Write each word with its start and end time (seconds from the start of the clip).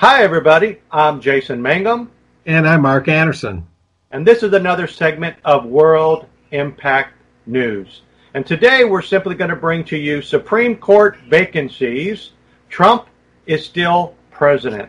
Hi, 0.00 0.22
everybody. 0.22 0.78
I'm 0.92 1.20
Jason 1.20 1.60
Mangum. 1.60 2.12
And 2.46 2.68
I'm 2.68 2.82
Mark 2.82 3.08
Anderson. 3.08 3.66
And 4.12 4.24
this 4.24 4.44
is 4.44 4.52
another 4.52 4.86
segment 4.86 5.34
of 5.44 5.64
World 5.64 6.26
Impact 6.52 7.14
News. 7.46 8.02
And 8.32 8.46
today 8.46 8.84
we're 8.84 9.02
simply 9.02 9.34
going 9.34 9.50
to 9.50 9.56
bring 9.56 9.82
to 9.86 9.96
you 9.96 10.22
Supreme 10.22 10.76
Court 10.76 11.18
vacancies. 11.28 12.30
Trump 12.68 13.08
is 13.46 13.64
still 13.64 14.14
president. 14.30 14.88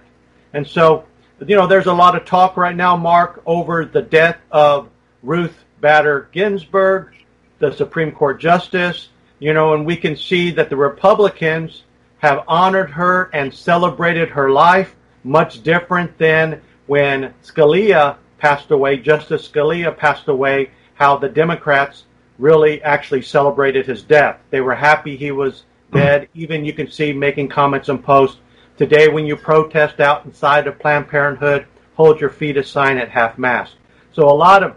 And 0.54 0.68
so, 0.68 1.06
you 1.44 1.56
know, 1.56 1.66
there's 1.66 1.88
a 1.88 1.94
lot 1.94 2.16
of 2.16 2.24
talk 2.24 2.56
right 2.56 2.76
now, 2.76 2.96
Mark, 2.96 3.42
over 3.48 3.86
the 3.86 4.04
death 4.04 4.38
of 4.52 4.90
Ruth 5.24 5.56
Bader 5.82 6.30
Ginsburg, 6.32 7.16
the 7.58 7.72
Supreme 7.72 8.12
Court 8.12 8.40
Justice. 8.40 9.10
You 9.40 9.56
know, 9.56 9.74
and 9.74 9.88
we 9.88 9.98
can 9.98 10.16
see 10.16 10.52
that 10.52 10.70
the 10.70 10.78
Republicans 10.78 11.82
have 12.20 12.44
honored 12.48 12.92
her 12.92 13.32
and 13.34 13.52
celebrated 13.52 14.30
her 14.30 14.52
life, 14.52 14.96
much 15.24 15.64
different 15.64 16.18
than 16.18 16.62
when 16.88 17.34
Scalia 17.44 18.18
passed 18.38 18.72
away, 18.72 18.98
Justice 18.98 19.48
Scalia 19.48 19.96
passed 19.96 20.28
away, 20.28 20.72
how 20.96 21.18
the 21.18 21.30
Democrats 21.30 22.06
really 22.38 22.82
actually 22.84 23.22
celebrated 23.22 23.86
his 23.86 24.02
death. 24.02 24.40
They 24.50 24.62
were 24.62 24.76
happy 24.76 25.16
he 25.16 25.32
was 25.32 25.64
hmm. 25.92 25.98
dead. 25.98 26.30
Even 26.34 26.66
you 26.66 26.74
can 26.74 26.90
see 26.90 27.14
making 27.14 27.50
comments 27.50 27.90
and 27.90 28.04
posts 28.04 28.40
today 28.78 29.10
when 29.10 29.26
you 29.26 29.36
protest 29.36 30.00
out 30.00 30.26
inside 30.26 30.66
of 30.68 30.80
Planned 30.80 31.10
Parenthood, 31.10 31.68
hold 31.96 32.20
your 32.22 32.30
fetus 32.30 32.70
sign 32.70 32.98
at 32.98 33.10
half 33.10 33.38
mast. 33.38 33.76
So 34.14 34.30
a 34.30 34.34
lot 34.34 34.64
of 34.64 34.76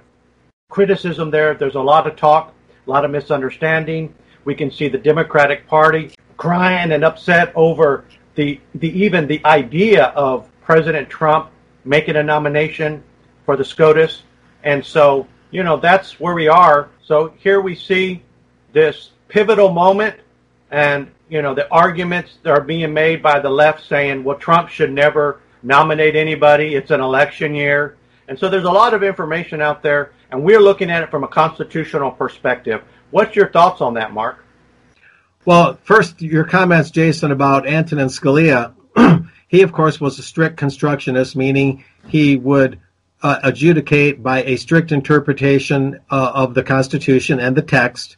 criticism 0.68 1.30
there. 1.30 1.54
There's 1.54 1.77
a 1.77 1.80
lot 1.80 2.06
of 2.06 2.16
talk, 2.16 2.52
a 2.87 2.90
lot 2.90 3.04
of 3.04 3.10
misunderstanding. 3.10 4.12
We 4.45 4.56
can 4.56 4.70
see 4.70 4.88
the 4.88 4.98
Democratic 4.98 5.68
Party 5.68 6.10
crying 6.37 6.90
and 6.90 7.04
upset 7.04 7.52
over 7.54 8.04
the, 8.35 8.61
the 8.75 8.88
even 8.88 9.27
the 9.27 9.45
idea 9.45 10.07
of 10.07 10.49
President 10.63 11.09
Trump 11.09 11.51
making 11.85 12.16
a 12.16 12.23
nomination 12.23 13.02
for 13.45 13.57
the 13.57 13.65
SCOTUS. 13.65 14.23
And 14.63 14.85
so, 14.85 15.27
you 15.51 15.63
know, 15.63 15.77
that's 15.77 16.21
where 16.21 16.35
we 16.35 16.49
are. 16.49 16.89
So 17.05 17.35
here 17.39 17.61
we 17.61 17.74
see 17.74 18.23
this 18.73 19.11
pivotal 19.29 19.71
moment 19.73 20.16
and, 20.71 21.11
you 21.29 21.43
know, 21.43 21.55
the 21.55 21.69
arguments 21.71 22.39
that 22.43 22.51
are 22.51 22.61
being 22.61 22.95
made 22.95 23.23
by 23.23 23.41
the 23.41 23.51
left 23.51 23.87
saying, 23.87 24.24
well, 24.24 24.39
Trump 24.39 24.69
should 24.69 24.93
never 24.93 25.41
nominate 25.63 26.17
anybody. 26.17 26.74
It's 26.74 26.91
an 26.91 27.01
election 27.01 27.55
year. 27.55 27.96
And 28.29 28.39
so 28.39 28.49
there's 28.49 28.65
a 28.65 28.71
lot 28.71 28.95
of 28.95 29.02
information 29.02 29.61
out 29.61 29.83
there, 29.83 30.13
and 30.30 30.43
we're 30.43 30.61
looking 30.61 30.91
at 30.91 31.02
it 31.02 31.11
from 31.11 31.24
a 31.24 31.29
constitutional 31.29 32.11
perspective. 32.11 32.83
What's 33.11 33.37
your 33.37 33.49
thoughts 33.49 33.80
on 33.80 33.95
that, 33.95 34.13
Mark? 34.13 34.45
Well, 35.45 35.76
first, 35.82 36.23
your 36.23 36.45
comments, 36.45 36.93
Jason, 36.93 37.32
about 37.32 37.66
Antonin 37.66 38.07
Scalia. 38.07 38.74
he, 39.49 39.62
of 39.62 39.73
course, 39.73 40.01
was 40.01 40.16
a 40.21 40.23
strict 40.23 40.57
constructionist, 40.57 41.34
meaning 41.34 41.84
he 42.07 42.37
would 42.37 42.79
uh, 43.24 43.40
adjudicate 43.43 44.23
by 44.23 44.45
a 44.45 44.57
strict 44.57 44.93
interpretation 44.93 45.99
uh, 46.10 46.32
of 46.34 46.54
the 46.54 46.62
Constitution 46.62 47.40
and 47.40 47.57
the 47.57 47.62
text. 47.62 48.16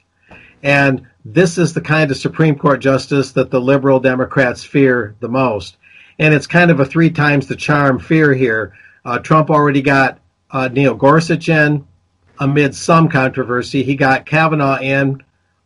And 0.63 1.07
this 1.25 1.57
is 1.57 1.73
the 1.73 1.81
kind 1.81 2.11
of 2.11 2.19
Supreme 2.19 2.57
Court 2.57 2.81
justice 2.81 3.33
that 3.33 3.51
the 3.51 3.61
liberal 3.61 4.01
Democrats 4.01 4.63
fear 4.63 5.15
the 5.21 5.29
most. 5.29 5.79
And 6.19 6.35
it's 6.35 6.47
kind 6.47 6.71
of 6.71 6.81
a 6.81 6.85
three 6.85 7.11
times 7.11 7.47
the 7.47 7.57
charm 7.57 7.99
fear 7.99 8.35
here. 8.35 8.75
Uh, 9.03 9.19
Trump 9.19 9.51
already 9.51 9.81
got 9.81 10.19
uh, 10.51 10.69
Neil 10.69 10.95
Gorsuch 10.95 11.49
in 11.49 11.87
amid 12.39 12.75
some 12.75 13.09
controversy. 13.09 13.83
He 13.83 13.97
got 13.97 14.27
Kavanaugh 14.27 14.79
in 14.79 15.23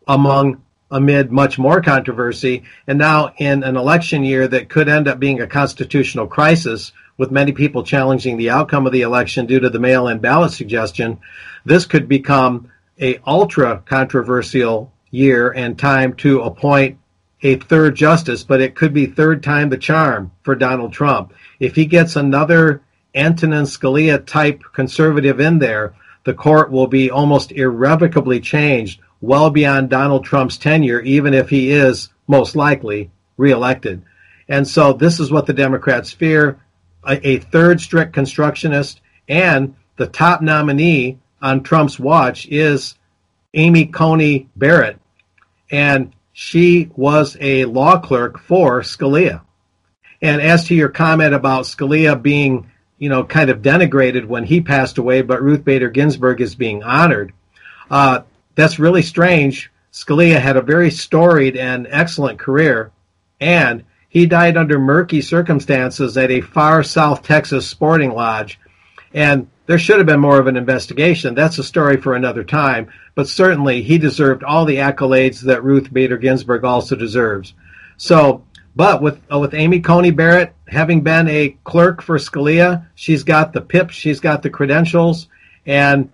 among 0.06 0.62
amid 0.90 1.30
much 1.30 1.58
more 1.58 1.80
controversy. 1.80 2.62
And 2.86 2.98
now 2.98 3.32
in 3.36 3.62
an 3.62 3.76
election 3.76 4.24
year 4.24 4.48
that 4.48 4.68
could 4.68 4.88
end 4.88 5.08
up 5.08 5.18
being 5.18 5.40
a 5.40 5.46
constitutional 5.46 6.26
crisis, 6.26 6.92
with 7.18 7.32
many 7.32 7.52
people 7.52 7.82
challenging 7.82 8.36
the 8.36 8.50
outcome 8.50 8.86
of 8.86 8.92
the 8.92 9.02
election 9.02 9.44
due 9.44 9.60
to 9.60 9.68
the 9.68 9.80
mail-in 9.80 10.20
ballot 10.20 10.52
suggestion, 10.52 11.18
this 11.64 11.84
could 11.84 12.08
become 12.08 12.70
a 13.00 13.18
ultra 13.26 13.82
controversial 13.84 14.92
year 15.10 15.50
and 15.50 15.78
time 15.78 16.14
to 16.14 16.40
appoint 16.40 16.98
a 17.42 17.56
third 17.56 17.94
justice, 17.94 18.42
but 18.44 18.60
it 18.60 18.74
could 18.74 18.94
be 18.94 19.06
third 19.06 19.42
time 19.42 19.68
the 19.68 19.76
charm 19.76 20.30
for 20.42 20.54
Donald 20.54 20.92
Trump. 20.92 21.32
If 21.60 21.74
he 21.74 21.86
gets 21.86 22.16
another 22.16 22.82
Antonin 23.14 23.64
Scalia 23.64 24.24
type 24.24 24.62
conservative 24.72 25.40
in 25.40 25.58
there, 25.58 25.94
the 26.24 26.34
court 26.34 26.70
will 26.70 26.86
be 26.86 27.10
almost 27.10 27.52
irrevocably 27.52 28.40
changed 28.40 29.00
well 29.20 29.50
beyond 29.50 29.90
Donald 29.90 30.24
Trump's 30.24 30.58
tenure, 30.58 31.00
even 31.00 31.34
if 31.34 31.48
he 31.48 31.70
is 31.70 32.08
most 32.26 32.56
likely 32.56 33.10
reelected. 33.36 34.02
And 34.48 34.66
so 34.66 34.92
this 34.92 35.20
is 35.20 35.30
what 35.30 35.46
the 35.46 35.52
Democrats 35.52 36.12
fear 36.12 36.60
a, 37.04 37.28
a 37.28 37.38
third 37.38 37.80
strict 37.80 38.12
constructionist, 38.12 39.00
and 39.28 39.74
the 39.96 40.06
top 40.06 40.42
nominee 40.42 41.18
on 41.40 41.62
Trump's 41.62 41.98
watch 41.98 42.46
is 42.46 42.94
Amy 43.54 43.86
Coney 43.86 44.48
Barrett. 44.56 45.00
And 45.70 46.12
she 46.32 46.90
was 46.94 47.36
a 47.40 47.64
law 47.64 47.98
clerk 47.98 48.38
for 48.38 48.82
Scalia. 48.82 49.42
And 50.20 50.40
as 50.40 50.64
to 50.64 50.74
your 50.74 50.88
comment 50.88 51.34
about 51.34 51.64
Scalia 51.64 52.20
being, 52.20 52.70
you 52.98 53.08
know, 53.08 53.24
kind 53.24 53.50
of 53.50 53.62
denigrated 53.62 54.24
when 54.24 54.44
he 54.44 54.60
passed 54.60 54.98
away, 54.98 55.22
but 55.22 55.42
Ruth 55.42 55.64
Bader 55.64 55.90
Ginsburg 55.90 56.40
is 56.40 56.54
being 56.54 56.82
honored, 56.82 57.32
uh, 57.90 58.20
that's 58.58 58.80
really 58.80 59.02
strange. 59.02 59.70
Scalia 59.92 60.40
had 60.40 60.56
a 60.56 60.62
very 60.62 60.90
storied 60.90 61.56
and 61.56 61.86
excellent 61.90 62.40
career, 62.40 62.90
and 63.40 63.84
he 64.08 64.26
died 64.26 64.56
under 64.56 64.80
murky 64.80 65.20
circumstances 65.20 66.16
at 66.16 66.32
a 66.32 66.40
far 66.40 66.82
South 66.82 67.22
Texas 67.22 67.68
sporting 67.68 68.10
lodge. 68.10 68.58
And 69.14 69.48
there 69.66 69.78
should 69.78 69.98
have 69.98 70.06
been 70.06 70.18
more 70.18 70.40
of 70.40 70.48
an 70.48 70.56
investigation. 70.56 71.36
That's 71.36 71.58
a 71.58 71.62
story 71.62 71.98
for 71.98 72.16
another 72.16 72.42
time. 72.42 72.90
But 73.14 73.28
certainly 73.28 73.80
he 73.82 73.96
deserved 73.96 74.42
all 74.42 74.64
the 74.64 74.78
accolades 74.78 75.40
that 75.42 75.62
Ruth 75.62 75.92
Bader 75.92 76.18
Ginsburg 76.18 76.64
also 76.64 76.96
deserves. 76.96 77.54
So, 77.96 78.42
but 78.74 79.00
with 79.00 79.20
uh, 79.32 79.38
with 79.38 79.54
Amy 79.54 79.78
Coney 79.80 80.10
Barrett 80.10 80.52
having 80.66 81.02
been 81.02 81.28
a 81.28 81.56
clerk 81.62 82.02
for 82.02 82.18
Scalia, 82.18 82.86
she's 82.96 83.22
got 83.22 83.52
the 83.52 83.60
pips, 83.60 83.94
she's 83.94 84.18
got 84.18 84.42
the 84.42 84.50
credentials, 84.50 85.28
and 85.64 86.10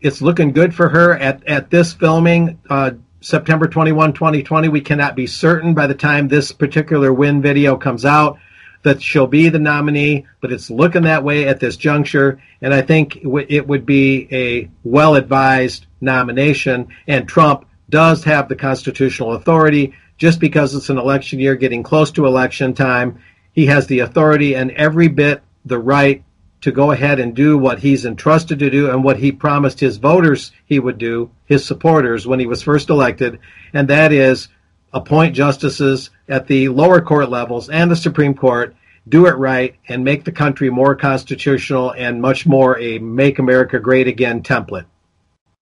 it's 0.00 0.22
looking 0.22 0.52
good 0.52 0.74
for 0.74 0.88
her 0.88 1.16
at 1.16 1.46
at 1.46 1.70
this 1.70 1.92
filming. 1.92 2.58
Uh, 2.68 2.92
September 3.20 3.66
21, 3.66 4.12
2020. 4.12 4.68
We 4.68 4.80
cannot 4.80 5.16
be 5.16 5.26
certain 5.26 5.74
by 5.74 5.88
the 5.88 5.94
time 5.94 6.28
this 6.28 6.52
particular 6.52 7.12
win 7.12 7.42
video 7.42 7.76
comes 7.76 8.04
out 8.04 8.38
that 8.82 9.02
she'll 9.02 9.26
be 9.26 9.48
the 9.48 9.58
nominee, 9.58 10.26
but 10.40 10.52
it's 10.52 10.70
looking 10.70 11.02
that 11.02 11.24
way 11.24 11.48
at 11.48 11.60
this 11.60 11.76
juncture. 11.76 12.40
And 12.60 12.72
I 12.72 12.82
think 12.82 13.16
it 13.16 13.66
would 13.66 13.84
be 13.86 14.28
a 14.30 14.70
well 14.84 15.16
advised 15.16 15.86
nomination. 16.00 16.88
And 17.06 17.28
Trump 17.28 17.66
does 17.90 18.24
have 18.24 18.48
the 18.48 18.56
constitutional 18.56 19.34
authority 19.34 19.94
just 20.16 20.40
because 20.40 20.74
it's 20.74 20.90
an 20.90 20.98
election 20.98 21.38
year 21.38 21.54
getting 21.54 21.82
close 21.82 22.10
to 22.12 22.26
election 22.26 22.74
time. 22.74 23.20
He 23.52 23.66
has 23.66 23.86
the 23.86 24.00
authority 24.00 24.54
and 24.54 24.70
every 24.72 25.08
bit 25.08 25.42
the 25.64 25.78
right 25.78 26.22
to 26.60 26.72
go 26.72 26.90
ahead 26.90 27.20
and 27.20 27.34
do 27.34 27.56
what 27.56 27.78
he's 27.78 28.04
entrusted 28.04 28.58
to 28.58 28.70
do 28.70 28.90
and 28.90 29.04
what 29.04 29.18
he 29.18 29.30
promised 29.30 29.78
his 29.78 29.96
voters 29.96 30.52
he 30.66 30.78
would 30.78 30.98
do, 30.98 31.30
his 31.46 31.64
supporters, 31.64 32.26
when 32.26 32.40
he 32.40 32.46
was 32.46 32.62
first 32.62 32.90
elected, 32.90 33.38
and 33.72 33.88
that 33.88 34.12
is 34.12 34.48
appoint 34.92 35.34
justices 35.34 36.10
at 36.28 36.46
the 36.46 36.68
lower 36.68 37.00
court 37.00 37.28
levels 37.28 37.68
and 37.68 37.90
the 37.90 37.96
Supreme 37.96 38.34
Court, 38.34 38.74
do 39.08 39.26
it 39.26 39.36
right, 39.36 39.76
and 39.88 40.04
make 40.04 40.24
the 40.24 40.32
country 40.32 40.70
more 40.70 40.94
constitutional 40.94 41.92
and 41.92 42.20
much 42.20 42.46
more 42.46 42.78
a 42.78 42.98
Make 42.98 43.38
America 43.38 43.78
Great 43.78 44.06
Again 44.06 44.42
template. 44.42 44.84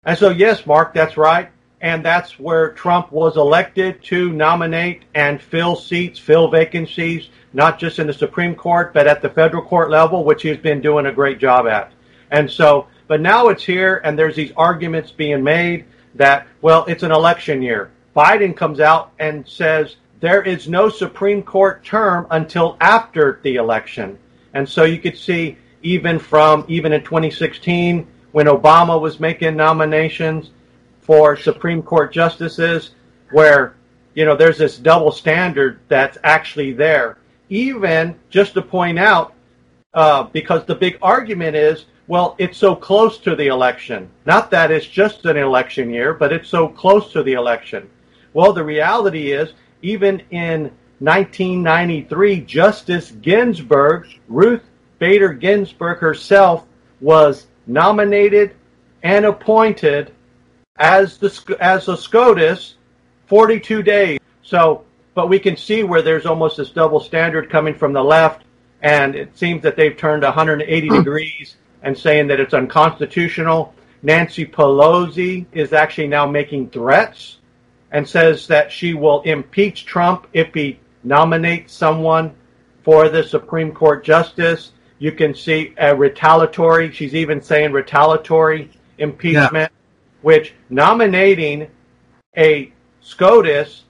And 0.05 0.17
so, 0.17 0.31
yes, 0.31 0.67
Mark, 0.67 0.95
that's 0.95 1.17
right. 1.17 1.51
And 1.81 2.05
that's 2.05 2.39
where 2.39 2.71
Trump 2.71 3.13
was 3.13 3.37
elected 3.37 4.03
to 4.05 4.33
nominate 4.33 5.03
and 5.15 5.41
fill 5.41 5.77
seats, 5.77 6.19
fill 6.19 6.49
vacancies 6.49 7.29
not 7.55 7.79
just 7.79 8.01
in 8.01 8.09
the 8.09 8.13
Supreme 8.13 8.55
Court, 8.55 8.93
but 8.93 9.07
at 9.07 9.23
the 9.23 9.31
federal 9.31 9.63
court 9.63 9.89
level, 9.89 10.25
which 10.25 10.43
he's 10.43 10.57
been 10.57 10.81
doing 10.81 11.07
a 11.07 11.13
great 11.13 11.39
job 11.39 11.67
at. 11.67 11.93
And 12.31 12.51
so, 12.51 12.89
but 13.07 13.21
now 13.21 13.49
it's 13.49 13.65
here, 13.65 14.03
and 14.05 14.19
there's 14.19 14.35
these 14.35 14.53
arguments 14.57 15.13
being 15.13 15.43
made 15.43 15.85
that, 16.17 16.49
well, 16.61 16.85
it's 16.87 17.05
an 17.05 17.13
election 17.13 17.63
year. 17.63 17.93
Biden 18.15 18.57
comes 18.57 18.81
out 18.81 19.13
and 19.21 19.47
says 19.47 19.97
there 20.21 20.43
is 20.43 20.69
no 20.69 20.89
Supreme 20.89 21.43
Court 21.43 21.85
term 21.85 22.27
until 22.31 22.77
after 22.81 23.41
the 23.45 23.55
election. 23.55 24.19
And 24.53 24.69
so 24.69 24.85
you 24.85 24.99
could 24.99 25.17
see 25.17 25.57
even 25.83 26.19
from, 26.19 26.65
even 26.67 26.93
in 26.93 27.05
2016, 27.05 28.07
when 28.33 28.47
Obama 28.47 29.01
was 29.01 29.21
making 29.21 29.57
nominations 29.57 30.51
for 31.03 31.37
Supreme 31.37 31.83
Court 31.83 32.13
justices, 32.13 32.93
where, 33.31 33.77
you 34.15 34.25
know, 34.25 34.35
there's 34.35 34.59
this 34.59 34.77
double 34.77 35.13
standard 35.13 35.79
that's 35.89 36.19
actually 36.25 36.73
there 36.73 37.19
even 37.49 38.15
just 38.31 38.55
to 38.55 38.63
point 38.63 38.99
out, 38.99 39.35
uh, 39.95 40.25
because 40.25 40.65
the 40.65 40.75
big 40.75 40.99
argument 41.03 41.57
is, 41.57 41.87
well, 42.07 42.35
it's 42.39 42.59
so 42.59 42.75
close 42.75 43.19
to 43.19 43.35
the 43.35 43.47
election. 43.47 44.11
Not 44.27 44.51
that 44.51 44.71
it's 44.71 44.87
just 44.87 45.25
an 45.25 45.37
election 45.37 45.91
year, 45.91 46.13
but 46.13 46.33
it's 46.33 46.49
so 46.49 46.69
close 46.69 47.13
to 47.13 47.23
the 47.23 47.33
election. 47.33 47.89
Well, 48.35 48.53
the 48.53 48.65
reality 48.65 49.33
is, 49.33 49.53
even 49.83 50.21
in 50.31 50.71
1993, 50.99 52.41
Justice 52.41 53.13
Ginsburg, 53.13 54.07
Ruth 54.29 54.63
Bader 54.99 55.33
Ginsburg 55.33 55.99
herself, 55.99 56.67
was 57.01 57.47
nominated 57.67 58.55
and 59.03 59.25
appointed 59.25 60.13
as 60.77 61.19
the 61.19 61.57
as 61.61 61.89
a 61.89 61.97
SCOTUS 61.97 62.77
42 63.27 63.83
days. 63.83 64.19
So, 64.43 64.85
but 65.15 65.29
we 65.29 65.39
can 65.39 65.57
see 65.57 65.83
where 65.85 66.03
there's 66.03 66.27
almost 66.27 66.57
this 66.57 66.71
double 66.71 67.01
standard 67.01 67.51
coming 67.51 67.75
from 67.75 67.93
the 67.93 68.03
left, 68.03 68.45
and 68.83 69.15
it 69.15 69.37
seems 69.39 69.63
that 69.63 69.77
they've 69.77 69.97
turned 69.97 70.23
180 70.23 70.89
hmm. 70.89 70.95
degrees 70.95 71.57
and 71.83 71.97
saying 71.97 72.27
that 72.29 72.41
it's 72.41 72.55
unconstitutional. 72.55 73.75
Nancy 74.03 74.45
Pelosi 74.45 75.47
is 75.53 75.73
actually 75.73 76.09
now 76.09 76.27
making 76.27 76.71
threats 76.71 77.39
and 77.93 78.07
says 78.09 78.47
that 78.49 78.73
she 78.73 78.93
will 78.93 79.23
impeach 79.23 79.87
Trump 79.87 80.27
if 80.33 80.53
he 80.53 80.79
nominates 81.05 81.73
someone 81.73 82.35
for 82.83 83.09
the 83.09 83.23
Supreme 83.23 83.73
Court 83.73 84.05
justice. 84.05 84.73
You 84.99 85.13
can 85.13 85.35
see 85.35 85.75
a 85.79 85.95
retaliatory, 85.95 86.93
she's 86.93 87.15
even 87.15 87.41
saying 87.41 87.73
retaliatory 87.73 88.71
impeachment, 88.99 89.53
yeah. 89.53 89.69
which 90.23 90.55
nominating 90.71 91.69
a 92.37 92.73
SCOTUS 93.01 93.84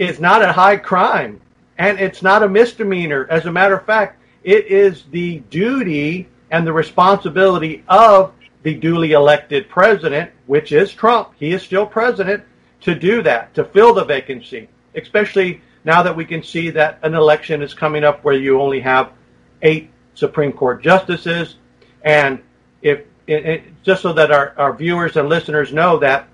is 0.00 0.18
not 0.18 0.42
a 0.42 0.50
high 0.50 0.78
crime 0.78 1.38
and 1.78 2.00
it's 2.00 2.22
not 2.22 2.42
a 2.42 2.48
misdemeanor. 2.48 3.26
As 3.30 3.44
a 3.44 3.52
matter 3.52 3.76
of 3.76 3.84
fact, 3.84 4.18
it 4.42 4.66
is 4.66 5.04
the 5.10 5.40
duty 5.50 6.26
and 6.50 6.66
the 6.66 6.72
responsibility 6.72 7.84
of 7.86 8.32
the 8.62 8.74
duly 8.74 9.12
elected 9.12 9.68
president, 9.68 10.30
which 10.46 10.72
is 10.72 10.92
Trump. 10.92 11.32
He 11.38 11.52
is 11.52 11.62
still 11.62 11.86
president 11.86 12.42
to 12.80 12.94
do 12.94 13.22
that, 13.22 13.54
to 13.54 13.64
fill 13.64 13.92
the 13.92 14.04
vacancy, 14.04 14.68
especially 14.94 15.60
now 15.84 16.02
that 16.02 16.16
we 16.16 16.24
can 16.24 16.42
see 16.42 16.70
that 16.70 16.98
an 17.02 17.14
election 17.14 17.62
is 17.62 17.74
coming 17.74 18.02
up 18.02 18.24
where 18.24 18.34
you 18.34 18.58
only 18.58 18.80
have 18.80 19.12
eight 19.60 19.90
Supreme 20.14 20.52
Court 20.52 20.82
justices. 20.82 21.56
And 22.02 22.40
if 22.80 23.00
it, 23.26 23.46
it, 23.46 23.82
just 23.82 24.00
so 24.00 24.14
that 24.14 24.32
our, 24.32 24.54
our 24.56 24.74
viewers 24.74 25.16
and 25.16 25.28
listeners 25.28 25.74
know 25.74 25.98
that 25.98 26.26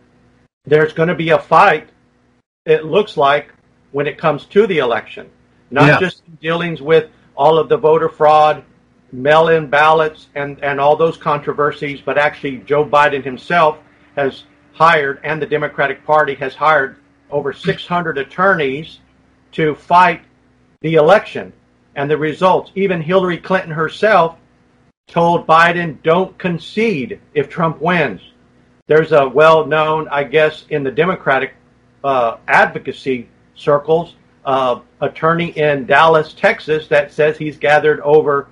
there's 0.64 0.92
going 0.92 1.08
to 1.08 1.16
be 1.16 1.30
a 1.30 1.38
fight, 1.38 1.88
it 2.64 2.84
looks 2.84 3.16
like, 3.16 3.52
when 3.96 4.06
it 4.06 4.18
comes 4.18 4.44
to 4.44 4.66
the 4.66 4.76
election, 4.76 5.26
not 5.70 5.86
yeah. 5.86 5.98
just 5.98 6.20
dealings 6.42 6.82
with 6.82 7.08
all 7.34 7.56
of 7.56 7.70
the 7.70 7.76
voter 7.78 8.10
fraud, 8.10 8.62
mail 9.10 9.48
in 9.48 9.70
ballots, 9.70 10.28
and, 10.34 10.62
and 10.62 10.78
all 10.78 10.98
those 10.98 11.16
controversies, 11.16 12.02
but 12.04 12.18
actually 12.18 12.58
Joe 12.58 12.84
Biden 12.84 13.24
himself 13.24 13.78
has 14.14 14.44
hired, 14.74 15.18
and 15.24 15.40
the 15.40 15.46
Democratic 15.46 16.04
Party 16.04 16.34
has 16.34 16.54
hired 16.54 16.98
over 17.30 17.54
600 17.54 18.18
attorneys 18.18 18.98
to 19.52 19.74
fight 19.74 20.20
the 20.82 20.96
election 20.96 21.50
and 21.94 22.10
the 22.10 22.18
results. 22.18 22.72
Even 22.74 23.00
Hillary 23.00 23.38
Clinton 23.38 23.70
herself 23.70 24.36
told 25.08 25.46
Biden, 25.46 26.02
don't 26.02 26.36
concede 26.36 27.18
if 27.32 27.48
Trump 27.48 27.80
wins. 27.80 28.20
There's 28.88 29.12
a 29.12 29.26
well 29.26 29.64
known, 29.64 30.06
I 30.08 30.24
guess, 30.24 30.66
in 30.68 30.84
the 30.84 30.90
Democratic 30.90 31.54
uh, 32.04 32.36
advocacy 32.46 33.30
circles, 33.56 34.14
uh, 34.44 34.80
attorney 35.00 35.48
in 35.58 35.86
Dallas, 35.86 36.32
Texas, 36.32 36.86
that 36.88 37.12
says 37.12 37.36
he's 37.36 37.58
gathered 37.58 38.00
over 38.00 38.48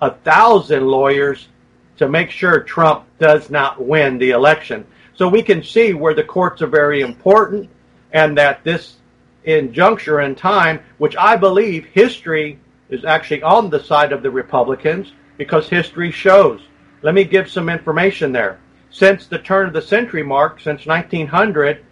a 0.00 0.12
thousand 0.12 0.86
lawyers 0.86 1.48
to 1.96 2.08
make 2.08 2.30
sure 2.30 2.60
Trump 2.60 3.04
does 3.18 3.50
not 3.50 3.84
win 3.84 4.18
the 4.18 4.30
election. 4.30 4.86
So 5.14 5.28
we 5.28 5.42
can 5.42 5.62
see 5.62 5.94
where 5.94 6.14
the 6.14 6.24
courts 6.24 6.62
are 6.62 6.68
very 6.68 7.00
important 7.00 7.68
and 8.12 8.36
that 8.38 8.64
this 8.64 8.96
in 9.44 9.72
juncture 9.72 10.20
in 10.20 10.34
time, 10.34 10.80
which 10.98 11.16
I 11.16 11.36
believe 11.36 11.86
history 11.86 12.58
is 12.88 13.04
actually 13.04 13.42
on 13.42 13.70
the 13.70 13.82
side 13.82 14.12
of 14.12 14.22
the 14.22 14.30
Republicans 14.30 15.12
because 15.36 15.68
history 15.68 16.10
shows. 16.10 16.60
Let 17.02 17.14
me 17.14 17.24
give 17.24 17.50
some 17.50 17.68
information 17.68 18.32
there. 18.32 18.60
Since 18.90 19.26
the 19.26 19.38
turn 19.38 19.66
of 19.66 19.72
the 19.72 19.82
century 19.82 20.22
mark, 20.22 20.60
since 20.60 20.86
1900, 20.86 21.84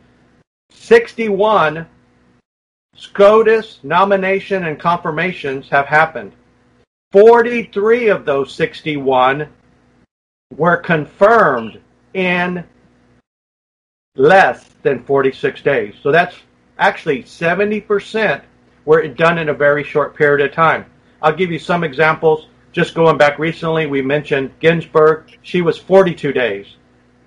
61 0.70 1.86
SCOTUS 2.96 3.80
nomination 3.82 4.64
and 4.64 4.80
confirmations 4.80 5.68
have 5.68 5.86
happened. 5.86 6.32
43 7.12 8.08
of 8.08 8.24
those 8.24 8.54
61 8.54 9.48
were 10.56 10.76
confirmed 10.78 11.80
in 12.14 12.64
less 14.16 14.64
than 14.82 15.04
46 15.04 15.62
days. 15.62 15.94
So 16.02 16.10
that's 16.10 16.36
actually 16.78 17.22
70% 17.22 18.42
were 18.84 19.06
done 19.08 19.38
in 19.38 19.50
a 19.50 19.54
very 19.54 19.84
short 19.84 20.16
period 20.16 20.46
of 20.48 20.54
time. 20.54 20.86
I'll 21.20 21.34
give 21.34 21.50
you 21.50 21.58
some 21.58 21.84
examples. 21.84 22.46
Just 22.72 22.94
going 22.94 23.18
back 23.18 23.38
recently, 23.38 23.86
we 23.86 24.02
mentioned 24.02 24.52
Ginsburg. 24.60 25.38
She 25.42 25.62
was 25.62 25.78
42 25.78 26.32
days. 26.32 26.66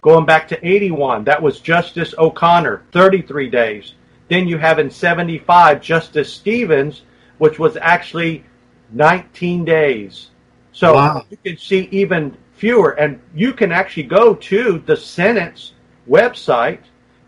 Going 0.01 0.25
back 0.25 0.47
to 0.49 0.67
81, 0.67 1.25
that 1.25 1.41
was 1.41 1.59
Justice 1.59 2.13
O'Connor, 2.17 2.83
33 2.91 3.49
days. 3.49 3.93
Then 4.29 4.47
you 4.47 4.57
have 4.57 4.79
in 4.79 4.89
75 4.89 5.81
Justice 5.81 6.31
Stevens, 6.31 7.01
which 7.39 7.59
was 7.59 7.77
actually 7.77 8.43
19 8.91 9.65
days. 9.65 10.29
So 10.71 10.93
wow. 10.93 11.25
you 11.29 11.37
can 11.37 11.57
see 11.57 11.89
even 11.91 12.37
fewer. 12.53 12.91
And 12.91 13.19
you 13.33 13.53
can 13.53 13.71
actually 13.71 14.03
go 14.03 14.35
to 14.35 14.83
the 14.85 14.95
Senate's 14.95 15.73
website 16.07 16.81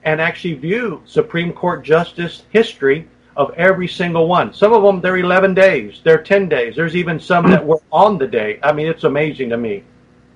and 0.04 0.20
actually 0.22 0.56
view 0.56 1.02
Supreme 1.06 1.54
Court 1.54 1.84
justice 1.84 2.44
history 2.50 3.08
of 3.38 3.52
every 3.56 3.88
single 3.88 4.28
one. 4.28 4.54
Some 4.54 4.74
of 4.74 4.84
them, 4.84 5.00
they're 5.00 5.18
11 5.18 5.54
days, 5.54 6.02
they're 6.04 6.22
10 6.22 6.50
days. 6.50 6.76
There's 6.76 6.96
even 6.96 7.20
some 7.20 7.50
that 7.50 7.66
were 7.66 7.82
on 7.92 8.18
the 8.18 8.28
day. 8.28 8.60
I 8.62 8.74
mean, 8.74 8.88
it's 8.88 9.04
amazing 9.04 9.50
to 9.50 9.58
me. 9.58 9.84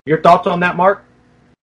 Your 0.05 0.21
thoughts 0.21 0.47
on 0.47 0.59
that, 0.61 0.77
Mark? 0.77 1.03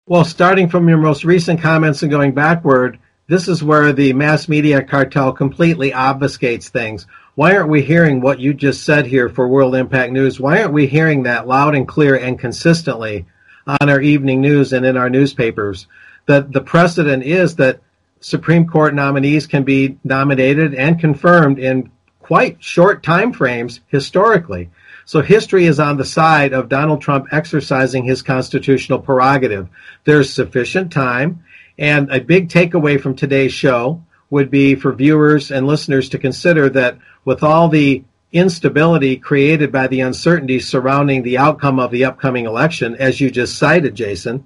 Well, 0.07 0.23
starting 0.23 0.69
from 0.69 0.87
your 0.87 0.99
most 0.99 1.23
recent 1.23 1.61
comments 1.61 2.03
and 2.03 2.11
going 2.11 2.33
backward, 2.33 2.99
this 3.27 3.47
is 3.47 3.63
where 3.63 3.91
the 3.91 4.13
mass 4.13 4.47
media 4.47 4.83
cartel 4.83 5.31
completely 5.31 5.91
obfuscates 5.91 6.69
things. 6.69 7.07
Why 7.33 7.55
aren't 7.55 7.69
we 7.69 7.81
hearing 7.81 8.21
what 8.21 8.39
you 8.39 8.53
just 8.53 8.83
said 8.83 9.07
here 9.07 9.29
for 9.29 9.47
World 9.47 9.75
Impact 9.75 10.13
News? 10.13 10.39
Why 10.39 10.61
aren't 10.61 10.73
we 10.73 10.87
hearing 10.87 11.23
that 11.23 11.47
loud 11.47 11.75
and 11.75 11.87
clear 11.87 12.15
and 12.15 12.37
consistently 12.37 13.25
on 13.67 13.89
our 13.89 13.99
evening 13.99 14.41
news 14.41 14.73
and 14.73 14.85
in 14.85 14.95
our 14.95 15.09
newspapers? 15.09 15.87
That 16.27 16.51
the 16.51 16.61
precedent 16.61 17.23
is 17.23 17.55
that 17.55 17.81
Supreme 18.19 18.67
Court 18.67 18.93
nominees 18.93 19.47
can 19.47 19.63
be 19.63 19.97
nominated 20.03 20.73
and 20.73 20.99
confirmed 20.99 21.59
in 21.59 21.91
quite 22.19 22.63
short 22.63 23.03
time 23.03 23.33
frames 23.33 23.81
historically. 23.87 24.69
So 25.05 25.21
history 25.21 25.65
is 25.65 25.79
on 25.79 25.97
the 25.97 26.05
side 26.05 26.53
of 26.53 26.69
Donald 26.69 27.01
Trump 27.01 27.27
exercising 27.31 28.03
his 28.03 28.23
constitutional 28.23 28.97
prerogative. 28.97 29.67
There's 30.05 30.33
sufficient 30.33 30.91
time. 30.91 31.43
And 31.77 32.11
a 32.11 32.19
big 32.19 32.49
takeaway 32.49 32.99
from 32.99 33.15
today's 33.15 33.53
show 33.53 34.03
would 34.29 34.49
be 34.49 34.75
for 34.75 34.93
viewers 34.93 35.51
and 35.51 35.67
listeners 35.67 36.09
to 36.09 36.17
consider 36.17 36.69
that 36.69 36.97
with 37.25 37.43
all 37.43 37.69
the 37.69 38.03
instability 38.31 39.17
created 39.17 39.71
by 39.71 39.87
the 39.87 40.01
uncertainty 40.01 40.59
surrounding 40.59 41.23
the 41.23 41.37
outcome 41.37 41.79
of 41.79 41.91
the 41.91 42.05
upcoming 42.05 42.45
election, 42.45 42.95
as 42.95 43.19
you 43.21 43.31
just 43.31 43.57
cited, 43.57 43.95
Jason, 43.95 44.45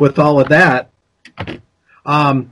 with 0.00 0.18
all 0.18 0.40
of 0.40 0.48
that, 0.48 0.90
um, 2.04 2.50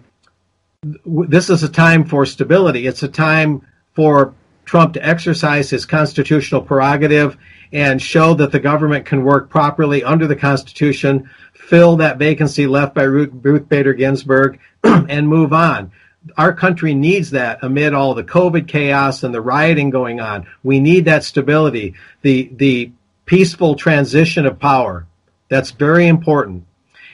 this 1.06 1.48
is 1.50 1.62
a 1.62 1.68
time 1.68 2.04
for 2.04 2.26
stability. 2.26 2.86
It's 2.86 3.02
a 3.02 3.08
time 3.08 3.66
for 3.94 4.34
Trump 4.64 4.94
to 4.94 5.06
exercise 5.06 5.70
his 5.70 5.86
constitutional 5.86 6.62
prerogative 6.62 7.36
and 7.72 8.00
show 8.00 8.34
that 8.34 8.52
the 8.52 8.60
government 8.60 9.06
can 9.06 9.24
work 9.24 9.50
properly 9.50 10.02
under 10.02 10.26
the 10.26 10.36
Constitution, 10.36 11.28
fill 11.66 11.96
that 11.96 12.18
vacancy 12.18 12.66
left 12.66 12.94
by 12.94 13.02
Ruth, 13.02 13.30
Ruth 13.32 13.68
Bader 13.68 13.94
Ginsburg, 13.94 14.60
and 14.84 15.28
move 15.28 15.52
on. 15.52 15.92
Our 16.36 16.52
country 16.52 16.94
needs 16.94 17.30
that 17.30 17.58
amid 17.62 17.92
all 17.92 18.14
the 18.14 18.24
COVID 18.24 18.66
chaos 18.68 19.22
and 19.22 19.34
the 19.34 19.40
rioting 19.40 19.90
going 19.90 20.20
on. 20.20 20.46
We 20.62 20.80
need 20.80 21.04
that 21.06 21.24
stability, 21.24 21.94
the 22.22 22.50
the 22.54 22.92
peaceful 23.26 23.74
transition 23.74 24.46
of 24.46 24.58
power. 24.58 25.06
That's 25.48 25.70
very 25.70 26.06
important. 26.06 26.66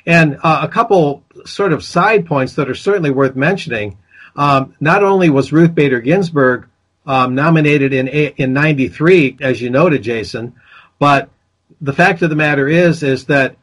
And 0.06 0.38
uh, 0.42 0.60
a 0.62 0.68
couple 0.68 1.24
sort 1.44 1.72
of 1.72 1.84
side 1.84 2.26
points 2.26 2.54
that 2.54 2.68
are 2.68 2.74
certainly 2.74 3.10
worth 3.10 3.36
mentioning. 3.36 3.98
Um, 4.36 4.74
not 4.80 5.02
only 5.02 5.28
was 5.28 5.52
Ruth 5.52 5.74
Bader 5.74 6.00
Ginsburg 6.00 6.68
um, 7.06 7.34
nominated 7.34 7.92
in 7.92 8.06
in 8.08 8.52
'93, 8.52 9.38
as 9.40 9.60
you 9.60 9.70
noted, 9.70 10.02
Jason. 10.02 10.54
But 10.98 11.30
the 11.80 11.92
fact 11.92 12.22
of 12.22 12.30
the 12.30 12.36
matter 12.36 12.68
is, 12.68 13.02
is 13.02 13.24
that 13.26 13.56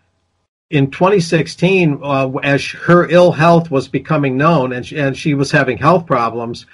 in 0.70 0.92
2016, 0.92 2.00
uh, 2.04 2.30
as 2.44 2.66
her 2.66 3.10
ill 3.10 3.32
health 3.32 3.72
was 3.72 3.88
becoming 3.88 4.36
known 4.36 4.74
and 4.74 4.86
she, 4.86 4.98
and 4.98 5.16
she 5.16 5.34
was 5.34 5.52
having 5.52 5.78
health 5.78 6.06
problems, 6.06 6.66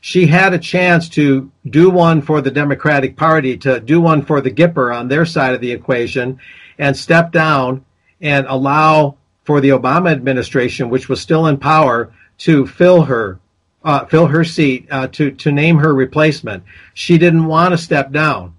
she 0.00 0.26
had 0.26 0.54
a 0.54 0.58
chance 0.58 1.08
to 1.10 1.50
do 1.68 1.90
one 1.90 2.22
for 2.22 2.40
the 2.40 2.50
Democratic 2.50 3.16
Party, 3.16 3.56
to 3.58 3.78
do 3.78 4.00
one 4.00 4.22
for 4.22 4.40
the 4.40 4.50
Gipper 4.50 4.94
on 4.94 5.08
their 5.08 5.26
side 5.26 5.54
of 5.54 5.60
the 5.60 5.70
equation, 5.70 6.40
and 6.78 6.96
step 6.96 7.30
down 7.30 7.84
and 8.20 8.46
allow 8.48 9.16
for 9.44 9.60
the 9.60 9.68
Obama 9.68 10.10
administration, 10.10 10.88
which 10.88 11.08
was 11.08 11.20
still 11.20 11.46
in 11.46 11.56
power, 11.56 12.12
to 12.38 12.66
fill 12.66 13.02
her 13.02 13.38
uh, 13.84 14.04
fill 14.06 14.28
her 14.28 14.44
seat 14.44 14.86
uh, 14.90 15.08
to 15.08 15.32
to 15.32 15.52
name 15.52 15.76
her 15.76 15.92
replacement. 15.92 16.62
She 16.94 17.18
didn't 17.18 17.46
want 17.46 17.72
to 17.72 17.78
step 17.78 18.12
down. 18.12 18.54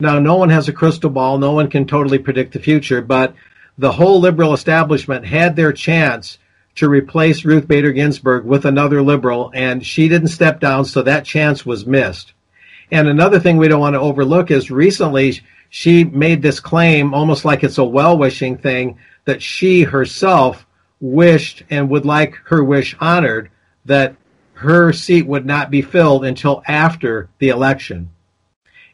Now, 0.00 0.18
no 0.18 0.36
one 0.36 0.48
has 0.48 0.68
a 0.68 0.72
crystal 0.72 1.10
ball. 1.10 1.38
No 1.38 1.52
one 1.52 1.70
can 1.70 1.86
totally 1.86 2.18
predict 2.18 2.54
the 2.54 2.58
future, 2.58 3.00
but 3.02 3.34
the 3.78 3.92
whole 3.92 4.20
liberal 4.20 4.54
establishment 4.54 5.24
had 5.24 5.56
their 5.56 5.72
chance 5.72 6.38
to 6.74 6.88
replace 6.88 7.44
Ruth 7.44 7.68
Bader 7.68 7.92
Ginsburg 7.92 8.44
with 8.44 8.64
another 8.64 9.02
liberal, 9.02 9.50
and 9.54 9.84
she 9.84 10.08
didn't 10.08 10.28
step 10.28 10.60
down, 10.60 10.84
so 10.84 11.02
that 11.02 11.24
chance 11.24 11.66
was 11.66 11.86
missed. 11.86 12.32
And 12.90 13.08
another 13.08 13.40
thing 13.40 13.56
we 13.56 13.68
don't 13.68 13.80
want 13.80 13.94
to 13.94 14.00
overlook 14.00 14.50
is 14.50 14.70
recently 14.70 15.40
she 15.70 16.04
made 16.04 16.42
this 16.42 16.60
claim, 16.60 17.14
almost 17.14 17.44
like 17.44 17.64
it's 17.64 17.78
a 17.78 17.84
well 17.84 18.18
wishing 18.18 18.58
thing, 18.58 18.98
that 19.24 19.42
she 19.42 19.82
herself 19.82 20.66
wished 21.00 21.62
and 21.70 21.88
would 21.88 22.04
like 22.04 22.34
her 22.44 22.62
wish 22.62 22.94
honored 23.00 23.50
that 23.84 24.14
her 24.54 24.92
seat 24.92 25.26
would 25.26 25.44
not 25.44 25.70
be 25.70 25.82
filled 25.82 26.24
until 26.24 26.62
after 26.66 27.28
the 27.38 27.48
election. 27.48 28.10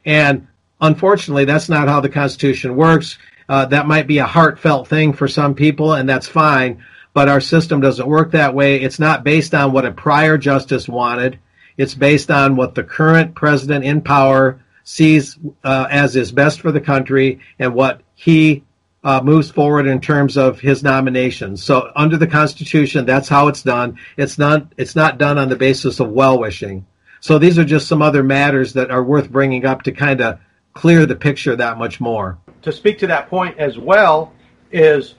And 0.05 0.47
unfortunately, 0.81 1.45
that's 1.45 1.69
not 1.69 1.89
how 1.89 2.01
the 2.01 2.09
Constitution 2.09 2.77
works. 2.77 3.19
Uh, 3.49 3.65
that 3.67 3.87
might 3.87 4.07
be 4.07 4.19
a 4.19 4.27
heartfelt 4.27 4.89
thing 4.89 5.13
for 5.13 5.27
some 5.27 5.55
people, 5.55 5.95
and 5.95 6.09
that's 6.09 6.29
fine 6.29 6.85
but 7.19 7.29
our 7.29 7.41
system 7.41 7.81
doesn't 7.81 8.07
work 8.07 8.31
that 8.31 8.55
way. 8.55 8.81
It's 8.81 9.01
not 9.01 9.25
based 9.25 9.53
on 9.53 9.73
what 9.73 9.85
a 9.85 9.91
prior 9.91 10.39
justice 10.39 10.89
wanted. 10.89 11.41
It's 11.77 11.95
based 11.95 12.31
on 12.31 12.55
what 12.55 12.77
the 12.77 12.85
current 12.85 13.35
president 13.35 13.85
in 13.85 14.03
power 14.03 14.61
sees 14.85 15.37
uh, 15.65 15.89
as 15.91 16.15
is 16.15 16.31
best 16.31 16.61
for 16.61 16.71
the 16.71 16.81
country 16.81 17.41
and 17.59 17.75
what 17.75 18.03
he 18.15 18.63
uh, 19.03 19.21
moves 19.21 19.51
forward 19.51 19.89
in 19.89 20.01
terms 20.01 20.37
of 20.37 20.61
his 20.61 20.85
nominations. 20.85 21.63
So 21.63 21.91
under 21.97 22.17
the 22.17 22.27
Constitution, 22.29 23.05
that's 23.05 23.29
how 23.29 23.49
it's 23.49 23.63
done. 23.63 23.99
It's 24.17 24.39
not 24.39 24.73
it's 24.77 24.95
not 24.95 25.19
done 25.19 25.39
on 25.39 25.49
the 25.49 25.57
basis 25.57 25.99
of 25.99 26.11
well 26.11 26.39
wishing. 26.39 26.87
So 27.19 27.41
these 27.41 27.59
are 27.59 27.65
just 27.65 27.89
some 27.89 28.01
other 28.01 28.23
matters 28.23 28.75
that 28.75 28.93
are 28.93 29.03
worth 29.03 29.29
bringing 29.29 29.67
up 29.67 29.83
to 29.83 29.91
kind 29.93 30.21
of 30.21 30.39
clear 30.73 31.05
the 31.05 31.17
picture 31.17 31.57
that 31.57 31.79
much 31.79 32.01
more. 32.01 32.39
To 32.69 32.73
speak 32.75 32.99
to 32.99 33.07
that 33.07 33.31
point 33.31 33.57
as 33.57 33.79
well 33.79 34.35
is 34.71 35.15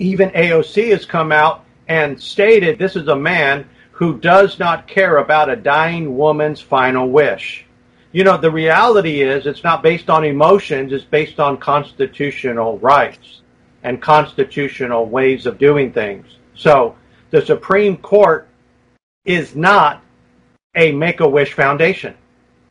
even 0.00 0.30
AOC 0.30 0.90
has 0.90 1.06
come 1.06 1.30
out 1.30 1.64
and 1.86 2.20
stated 2.20 2.80
this 2.80 2.96
is 2.96 3.06
a 3.06 3.14
man 3.14 3.68
who 3.92 4.18
does 4.18 4.58
not 4.58 4.88
care 4.88 5.18
about 5.18 5.48
a 5.48 5.54
dying 5.54 6.16
woman's 6.16 6.60
final 6.60 7.08
wish. 7.08 7.64
You 8.10 8.24
know, 8.24 8.36
the 8.36 8.50
reality 8.50 9.22
is 9.22 9.46
it's 9.46 9.62
not 9.62 9.84
based 9.84 10.10
on 10.10 10.24
emotions, 10.24 10.92
it's 10.92 11.04
based 11.04 11.38
on 11.38 11.58
constitutional 11.58 12.76
rights 12.80 13.42
and 13.84 14.02
constitutional 14.02 15.06
ways 15.06 15.46
of 15.46 15.58
doing 15.58 15.92
things. 15.92 16.26
So 16.56 16.96
the 17.30 17.46
Supreme 17.46 17.98
Court 17.98 18.48
is 19.24 19.54
not 19.54 20.02
a 20.74 20.90
make 20.90 21.20
a 21.20 21.28
wish 21.28 21.52
foundation. 21.52 22.16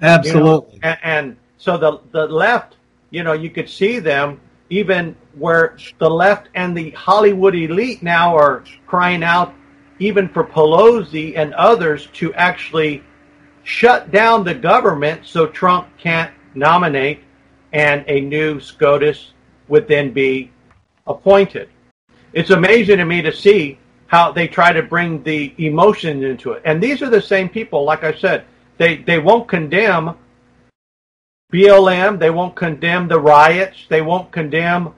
Absolutely. 0.01 0.73
You 0.73 0.79
know? 0.81 0.89
and, 0.89 0.97
and 1.03 1.37
so 1.57 1.77
the, 1.77 2.01
the 2.11 2.27
left, 2.27 2.75
you 3.13 3.23
know, 3.23 3.33
you 3.33 3.51
could 3.51 3.69
see 3.69 3.99
them 3.99 4.41
even 4.71 5.15
where 5.35 5.77
the 5.99 6.09
left 6.09 6.49
and 6.55 6.75
the 6.75 6.89
Hollywood 6.91 7.55
elite 7.55 8.01
now 8.01 8.35
are 8.35 8.63
crying 8.87 9.23
out, 9.23 9.53
even 9.99 10.27
for 10.27 10.43
Pelosi 10.43 11.37
and 11.37 11.53
others, 11.53 12.07
to 12.13 12.33
actually 12.33 13.03
shut 13.63 14.11
down 14.11 14.43
the 14.43 14.55
government 14.55 15.27
so 15.27 15.45
Trump 15.45 15.87
can't 15.99 16.33
nominate 16.55 17.19
and 17.71 18.03
a 18.07 18.19
new 18.19 18.59
SCOTUS 18.59 19.33
would 19.67 19.87
then 19.87 20.11
be 20.11 20.51
appointed. 21.05 21.69
It's 22.33 22.49
amazing 22.49 22.97
to 22.97 23.05
me 23.05 23.21
to 23.21 23.31
see 23.31 23.77
how 24.07 24.31
they 24.31 24.47
try 24.47 24.73
to 24.73 24.81
bring 24.81 25.21
the 25.21 25.53
emotion 25.59 26.23
into 26.23 26.53
it. 26.53 26.63
And 26.65 26.81
these 26.81 27.03
are 27.03 27.11
the 27.11 27.21
same 27.21 27.47
people, 27.47 27.83
like 27.83 28.03
I 28.03 28.15
said, 28.15 28.45
they, 28.79 28.97
they 28.97 29.19
won't 29.19 29.47
condemn 29.47 30.17
BLM, 31.53 32.17
they 32.17 32.31
won't 32.31 32.55
condemn 32.55 33.07
the 33.07 33.19
riots, 33.19 33.85
they 33.87 34.01
won't 34.01 34.31
condemn 34.31 34.95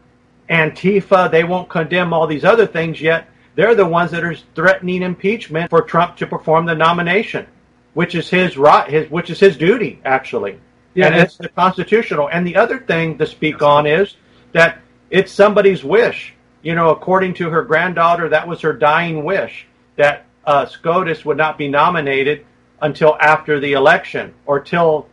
Antifa, 0.49 1.29
they 1.29 1.43
won't 1.43 1.67
condemn 1.67 2.13
all 2.13 2.27
these 2.27 2.45
other 2.45 2.65
things 2.65 3.01
yet. 3.01 3.27
They're 3.55 3.75
the 3.75 3.85
ones 3.85 4.11
that 4.11 4.23
are 4.23 4.35
threatening 4.55 5.01
impeachment 5.01 5.69
for 5.69 5.81
Trump 5.81 6.15
to 6.17 6.27
perform 6.27 6.65
the 6.65 6.75
nomination, 6.75 7.45
which 7.93 8.15
is 8.15 8.29
his 8.29 8.57
right, 8.57 8.89
his 8.89 9.09
which 9.11 9.29
is 9.29 9.39
his 9.39 9.57
duty 9.57 9.99
actually. 10.05 10.59
Yeah, 10.93 11.07
and 11.07 11.15
it's 11.15 11.35
the 11.35 11.49
constitutional. 11.49 12.29
And 12.29 12.47
the 12.47 12.55
other 12.55 12.79
thing 12.79 13.17
to 13.17 13.25
speak 13.25 13.61
on 13.61 13.85
is 13.85 14.15
that 14.53 14.79
it's 15.09 15.31
somebody's 15.31 15.83
wish. 15.83 16.33
You 16.61 16.73
know, 16.73 16.89
according 16.89 17.33
to 17.35 17.49
her 17.49 17.63
granddaughter, 17.63 18.29
that 18.29 18.47
was 18.47 18.61
her 18.61 18.73
dying 18.73 19.25
wish 19.25 19.67
that 19.97 20.25
uh, 20.45 20.65
SCOTUS 20.65 21.25
would 21.25 21.37
not 21.37 21.57
be 21.57 21.67
nominated 21.67 22.45
until 22.81 23.17
after 23.19 23.59
the 23.59 23.73
election 23.73 24.33
or 24.45 24.59
till 24.59 25.09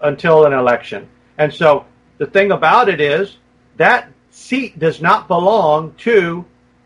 until 0.00 0.44
an 0.44 0.52
election. 0.52 1.08
And 1.38 1.52
so 1.52 1.84
the 2.18 2.26
thing 2.26 2.52
about 2.52 2.88
it 2.88 3.00
is 3.00 3.38
that 3.76 4.10
seat 4.30 4.78
does 4.78 5.00
not 5.00 5.28
belong 5.28 5.94
to 5.98 6.44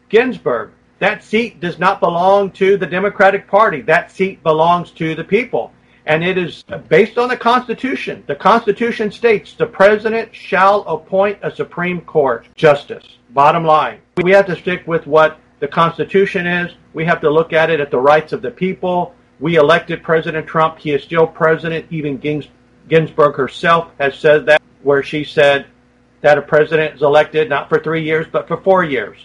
Ginsburg. 0.08 0.70
That 0.98 1.24
seat 1.24 1.58
does 1.58 1.78
not 1.78 2.00
belong 2.00 2.52
to 2.52 2.76
the 2.76 2.86
Democratic 2.86 3.48
Party. 3.48 3.80
That 3.80 4.12
seat 4.12 4.42
belongs 4.42 4.90
to 4.92 5.14
the 5.14 5.24
people. 5.24 5.72
And 6.06 6.22
it 6.22 6.36
is 6.36 6.64
based 6.88 7.18
on 7.18 7.28
the 7.28 7.36
Constitution. 7.36 8.24
The 8.26 8.34
Constitution 8.34 9.10
states 9.10 9.54
the 9.54 9.66
president 9.66 10.34
shall 10.34 10.82
appoint 10.82 11.38
a 11.42 11.54
Supreme 11.54 12.00
Court 12.02 12.46
justice. 12.54 13.04
Bottom 13.30 13.64
line. 13.64 14.00
We 14.22 14.32
have 14.32 14.46
to 14.46 14.56
stick 14.56 14.86
with 14.86 15.06
what 15.06 15.38
the 15.60 15.68
Constitution 15.68 16.46
is. 16.46 16.72
We 16.92 17.04
have 17.04 17.20
to 17.20 17.30
look 17.30 17.52
at 17.52 17.70
it 17.70 17.80
at 17.80 17.90
the 17.90 17.98
rights 17.98 18.32
of 18.32 18.42
the 18.42 18.50
people. 18.50 19.14
We 19.40 19.56
elected 19.56 20.02
President 20.02 20.46
Trump. 20.46 20.78
He 20.78 20.92
is 20.92 21.02
still 21.02 21.26
president. 21.26 21.86
Even 21.90 22.18
Ginsburg 22.18 22.52
Ginsburg 22.88 23.36
herself 23.36 23.90
has 23.98 24.16
said 24.18 24.46
that, 24.46 24.62
where 24.82 25.02
she 25.02 25.24
said 25.24 25.66
that 26.20 26.38
a 26.38 26.42
president 26.42 26.96
is 26.96 27.02
elected 27.02 27.48
not 27.48 27.68
for 27.68 27.78
three 27.80 28.02
years, 28.02 28.26
but 28.30 28.48
for 28.48 28.56
four 28.58 28.84
years. 28.84 29.18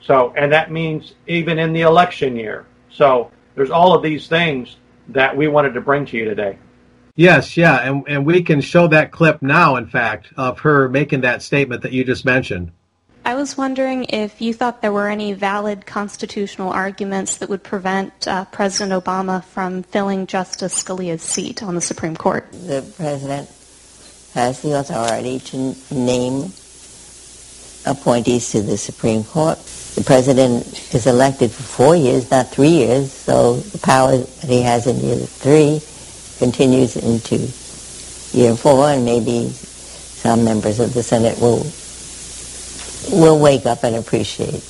So, 0.00 0.32
and 0.36 0.52
that 0.52 0.70
means 0.70 1.14
even 1.26 1.58
in 1.58 1.72
the 1.72 1.82
election 1.82 2.36
year. 2.36 2.66
So, 2.90 3.30
there's 3.54 3.70
all 3.70 3.94
of 3.94 4.02
these 4.02 4.26
things 4.26 4.76
that 5.08 5.36
we 5.36 5.48
wanted 5.48 5.74
to 5.74 5.80
bring 5.80 6.06
to 6.06 6.16
you 6.16 6.24
today. 6.24 6.58
Yes, 7.16 7.56
yeah, 7.56 7.78
and 7.78 8.04
and 8.08 8.26
we 8.26 8.42
can 8.42 8.60
show 8.60 8.88
that 8.88 9.12
clip 9.12 9.40
now, 9.40 9.76
in 9.76 9.86
fact, 9.86 10.32
of 10.36 10.60
her 10.60 10.88
making 10.88 11.20
that 11.20 11.42
statement 11.42 11.82
that 11.82 11.92
you 11.92 12.02
just 12.04 12.24
mentioned. 12.24 12.72
I 13.26 13.36
was 13.36 13.56
wondering 13.56 14.04
if 14.10 14.42
you 14.42 14.52
thought 14.52 14.82
there 14.82 14.92
were 14.92 15.08
any 15.08 15.32
valid 15.32 15.86
constitutional 15.86 16.70
arguments 16.70 17.38
that 17.38 17.48
would 17.48 17.62
prevent 17.62 18.28
uh, 18.28 18.44
President 18.44 18.92
Obama 18.92 19.42
from 19.42 19.82
filling 19.82 20.26
Justice 20.26 20.84
Scalia's 20.84 21.22
seat 21.22 21.62
on 21.62 21.74
the 21.74 21.80
Supreme 21.80 22.16
Court. 22.16 22.46
The 22.52 22.84
president 22.96 23.48
has 24.34 24.60
the 24.60 24.72
authority 24.72 25.38
to 25.38 25.74
name 25.90 26.52
appointees 27.86 28.50
to 28.50 28.60
the 28.60 28.76
Supreme 28.76 29.24
Court. 29.24 29.58
The 29.94 30.04
president 30.04 30.66
is 30.92 31.06
elected 31.06 31.50
for 31.50 31.62
four 31.62 31.96
years, 31.96 32.30
not 32.30 32.48
three 32.48 32.68
years, 32.68 33.10
so 33.10 33.56
the 33.56 33.78
power 33.78 34.18
that 34.18 34.50
he 34.50 34.60
has 34.60 34.86
in 34.86 34.96
year 34.96 35.16
three 35.16 35.80
continues 36.38 36.96
into 36.96 37.36
year 38.36 38.54
four, 38.54 38.90
and 38.90 39.06
maybe 39.06 39.48
some 39.48 40.44
members 40.44 40.78
of 40.78 40.92
the 40.92 41.02
Senate 41.02 41.40
will 41.40 41.64
will 43.12 43.38
wake 43.38 43.66
up 43.66 43.84
and 43.84 43.96
appreciate 43.96 44.62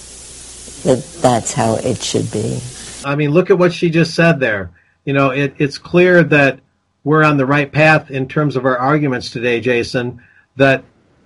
that 0.84 1.02
that's 1.20 1.52
how 1.52 1.76
it 1.76 2.02
should 2.02 2.30
be. 2.30 2.60
I 3.04 3.16
mean, 3.16 3.30
look 3.30 3.50
at 3.50 3.58
what 3.58 3.72
she 3.72 3.90
just 3.90 4.14
said 4.14 4.40
there. 4.40 4.70
You 5.04 5.12
know, 5.12 5.30
it, 5.30 5.54
it's 5.58 5.78
clear 5.78 6.22
that 6.24 6.60
we're 7.04 7.24
on 7.24 7.36
the 7.36 7.46
right 7.46 7.70
path 7.70 8.10
in 8.10 8.28
terms 8.28 8.56
of 8.56 8.64
our 8.64 8.78
arguments 8.78 9.30
today, 9.30 9.60
Jason. 9.60 10.22
That 10.56 10.84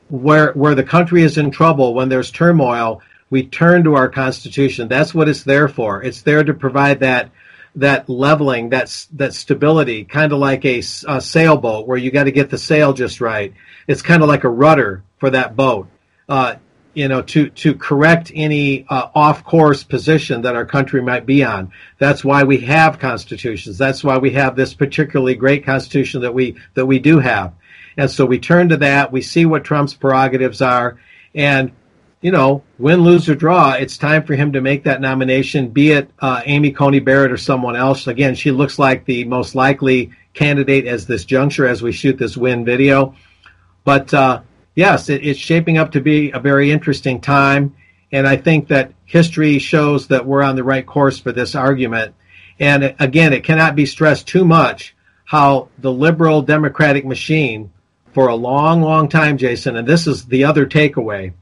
where 0.08 0.52
where 0.52 0.74
the 0.74 0.82
country 0.82 1.22
is 1.22 1.38
in 1.38 1.50
trouble, 1.50 1.94
when 1.94 2.08
there's 2.08 2.30
turmoil, 2.30 3.02
we 3.30 3.46
turn 3.46 3.84
to 3.84 3.94
our 3.94 4.08
Constitution. 4.08 4.88
That's 4.88 5.14
what 5.14 5.28
it's 5.28 5.44
there 5.44 5.68
for. 5.68 6.02
It's 6.02 6.22
there 6.22 6.42
to 6.42 6.54
provide 6.54 7.00
that 7.00 7.30
that 7.76 8.08
leveling, 8.08 8.70
that 8.70 9.06
that 9.12 9.34
stability, 9.34 10.04
kind 10.04 10.32
of 10.32 10.38
like 10.38 10.64
a, 10.64 10.78
a 11.06 11.20
sailboat 11.20 11.86
where 11.86 11.98
you 11.98 12.10
got 12.10 12.24
to 12.24 12.32
get 12.32 12.50
the 12.50 12.58
sail 12.58 12.92
just 12.92 13.20
right. 13.20 13.52
It's 13.86 14.02
kind 14.02 14.22
of 14.22 14.28
like 14.28 14.44
a 14.44 14.48
rudder 14.48 15.04
for 15.18 15.30
that 15.30 15.54
boat. 15.54 15.88
Uh, 16.28 16.56
you 16.95 17.09
know, 17.09 17.23
to 17.23 17.50
to 17.50 17.75
correct 17.75 18.33
any 18.35 18.87
uh, 18.88 19.09
off 19.14 19.45
course 19.45 19.85
position 19.85 20.42
that 20.42 20.57
our 20.57 20.66
country 20.66 21.00
might 21.00 21.26
be 21.26 21.45
on. 21.45 21.73
That's 21.99 22.25
why 22.25 22.45
we 22.45 22.59
have 22.59 22.99
constitutions. 22.99 23.78
That's 23.78 24.02
why 24.02 24.18
we 24.18 24.30
have 24.33 24.57
this 24.57 24.75
particularly 24.75 25.35
great 25.35 25.64
constitution 25.64 26.23
that 26.23 26.35
we 26.35 26.57
that 26.75 26.87
we 26.87 26.99
do 26.99 27.18
have. 27.18 27.52
And 27.97 28.11
so 28.11 28.25
we 28.26 28.38
turn 28.38 28.68
to 28.71 28.76
that. 28.78 29.12
We 29.12 29.23
see 29.23 29.47
what 29.47 29.64
Trump's 29.64 29.95
prerogatives 29.95 30.62
are, 30.62 30.99
and 31.35 31.73
you 32.21 32.33
know, 32.33 32.64
win, 32.78 33.02
lose 33.02 33.28
or 33.28 33.35
draw, 33.35 33.73
it's 33.73 33.97
time 33.97 34.25
for 34.25 34.35
him 34.35 34.52
to 34.52 34.61
make 34.61 34.85
that 34.85 35.00
nomination. 35.00 35.68
Be 35.68 35.92
it 35.92 36.11
uh, 36.18 36.42
Amy 36.45 36.73
Coney 36.73 36.99
Barrett 36.99 37.30
or 37.30 37.37
someone 37.37 37.76
else. 37.76 38.09
Again, 38.09 38.35
she 38.35 38.50
looks 38.50 38.78
like 38.78 39.04
the 39.04 39.25
most 39.25 39.54
likely 39.54 40.11
candidate 40.35 40.87
as 40.87 41.07
this 41.07 41.25
juncture 41.25 41.66
as 41.66 41.80
we 41.80 41.92
shoot 41.92 42.18
this 42.18 42.37
win 42.37 42.64
video. 42.64 43.14
But 43.85 44.12
uh, 44.12 44.42
yes, 44.78 45.08
it, 45.08 45.26
it's 45.26 45.40
shaping 45.40 45.76
up 45.76 45.90
to 45.90 46.00
be 46.00 46.30
a 46.30 46.38
very 46.38 46.70
interesting 46.70 47.20
time. 47.20 47.75
And 48.12 48.28
I 48.28 48.37
think 48.37 48.68
that 48.68 48.92
history 49.06 49.58
shows 49.58 50.06
that 50.06 50.25
we're 50.25 50.44
on 50.44 50.54
the 50.54 50.62
right 50.62 50.87
course 50.87 51.18
for 51.18 51.32
this 51.32 51.56
argument. 51.56 52.14
And 52.61 52.94
again, 53.00 53.32
it 53.32 53.42
cannot 53.42 53.75
be 53.75 53.87
stressed 53.87 54.28
too 54.28 54.44
much 54.44 54.94
how 55.25 55.68
the 55.78 55.92
liberal 55.92 56.42
democratic 56.42 57.04
machine, 57.04 57.73
for 58.12 58.28
a 58.28 58.37
long, 58.37 58.80
long 58.80 59.08
time, 59.08 59.37
Jason, 59.37 59.76
and 59.76 59.87
this 59.87 60.06
is 60.06 60.26
the 60.26 60.44
other 60.44 60.64
takeaway, 60.64 61.32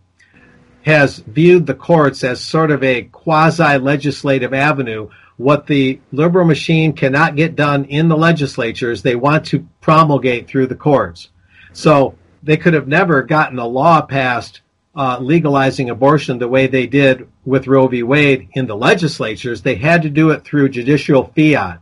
has 0.86 1.18
viewed 1.18 1.66
the 1.66 1.74
courts 1.74 2.24
as 2.24 2.40
sort 2.40 2.70
of 2.70 2.82
a 2.82 3.02
quasi 3.02 3.76
legislative 3.76 4.54
avenue. 4.54 5.10
What 5.36 5.66
the 5.66 6.00
liberal 6.10 6.46
machine 6.46 6.94
cannot 6.94 7.36
get 7.36 7.54
done 7.54 7.84
in 7.84 8.08
the 8.08 8.16
legislatures, 8.16 9.02
they 9.02 9.14
want 9.14 9.44
to 9.46 9.68
promulgate 9.82 10.48
through 10.48 10.68
the 10.68 10.74
courts. 10.74 11.28
So 11.74 12.16
they 12.46 12.56
could 12.56 12.74
have 12.74 12.88
never 12.88 13.22
gotten 13.22 13.58
a 13.58 13.66
law 13.66 14.00
passed 14.00 14.60
uh, 14.94 15.18
legalizing 15.20 15.90
abortion 15.90 16.38
the 16.38 16.48
way 16.48 16.66
they 16.66 16.86
did 16.86 17.28
with 17.44 17.66
Roe 17.66 17.86
v. 17.88 18.02
Wade 18.02 18.48
in 18.54 18.66
the 18.66 18.76
legislatures. 18.76 19.60
They 19.60 19.74
had 19.74 20.02
to 20.02 20.10
do 20.10 20.30
it 20.30 20.44
through 20.44 20.70
judicial 20.70 21.30
fiat. 21.36 21.80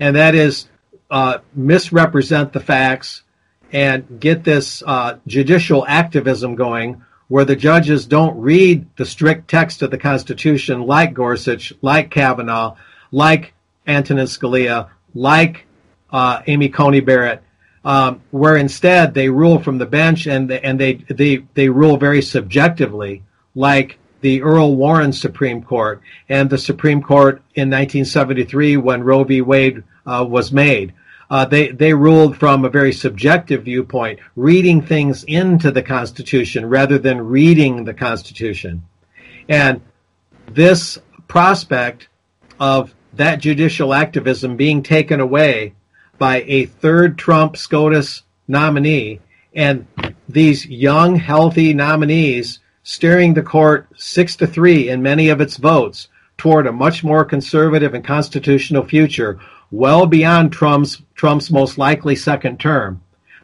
And 0.00 0.16
that 0.16 0.34
is 0.34 0.66
uh, 1.10 1.38
misrepresent 1.54 2.52
the 2.52 2.60
facts 2.60 3.22
and 3.72 4.18
get 4.18 4.42
this 4.42 4.82
uh, 4.84 5.18
judicial 5.26 5.86
activism 5.86 6.56
going 6.56 7.02
where 7.28 7.44
the 7.44 7.56
judges 7.56 8.06
don't 8.06 8.38
read 8.40 8.86
the 8.96 9.04
strict 9.04 9.48
text 9.48 9.82
of 9.82 9.90
the 9.90 9.98
Constitution 9.98 10.82
like 10.82 11.12
Gorsuch, 11.12 11.72
like 11.82 12.10
Kavanaugh, 12.10 12.76
like 13.12 13.52
Antonin 13.86 14.26
Scalia, 14.26 14.88
like 15.14 15.66
uh, 16.10 16.42
Amy 16.46 16.68
Coney 16.68 17.00
Barrett, 17.00 17.42
um, 17.86 18.20
where 18.32 18.56
instead 18.56 19.14
they 19.14 19.28
rule 19.28 19.60
from 19.60 19.78
the 19.78 19.86
bench 19.86 20.26
and 20.26 20.50
they, 20.50 20.60
and 20.60 20.78
they 20.78 20.94
they 20.94 21.36
they 21.54 21.68
rule 21.68 21.96
very 21.96 22.20
subjectively, 22.20 23.22
like 23.54 23.98
the 24.22 24.42
Earl 24.42 24.74
Warren 24.74 25.12
Supreme 25.12 25.62
Court 25.62 26.02
and 26.28 26.50
the 26.50 26.58
Supreme 26.58 27.00
Court 27.00 27.36
in 27.54 27.70
1973 27.70 28.76
when 28.78 29.04
Roe 29.04 29.22
v. 29.22 29.40
Wade 29.40 29.84
uh, 30.04 30.26
was 30.28 30.50
made. 30.50 30.94
Uh, 31.30 31.44
they 31.44 31.68
they 31.68 31.94
ruled 31.94 32.36
from 32.36 32.64
a 32.64 32.68
very 32.68 32.92
subjective 32.92 33.62
viewpoint, 33.62 34.18
reading 34.34 34.82
things 34.82 35.22
into 35.24 35.70
the 35.70 35.82
Constitution 35.82 36.66
rather 36.66 36.98
than 36.98 37.20
reading 37.20 37.84
the 37.84 37.94
Constitution, 37.94 38.82
and 39.48 39.80
this 40.48 40.98
prospect 41.28 42.08
of 42.58 42.92
that 43.12 43.36
judicial 43.36 43.94
activism 43.94 44.56
being 44.56 44.82
taken 44.82 45.20
away 45.20 45.72
by 46.18 46.42
a 46.46 46.66
third 46.66 47.18
Trump 47.18 47.56
SCOTUS 47.56 48.22
nominee 48.48 49.20
and 49.54 49.86
these 50.28 50.66
young, 50.66 51.16
healthy 51.16 51.72
nominees 51.72 52.60
steering 52.82 53.34
the 53.34 53.42
court 53.42 53.88
six 53.96 54.36
to 54.36 54.46
three 54.46 54.88
in 54.88 55.02
many 55.02 55.28
of 55.28 55.40
its 55.40 55.56
votes 55.56 56.08
toward 56.36 56.66
a 56.66 56.72
much 56.72 57.02
more 57.02 57.24
conservative 57.24 57.94
and 57.94 58.04
constitutional 58.04 58.84
future, 58.84 59.40
well 59.70 60.06
beyond 60.06 60.52
Trump's 60.52 61.02
Trump's 61.14 61.50
most 61.50 61.78
likely 61.78 62.14
second 62.14 62.60
term. 62.60 63.00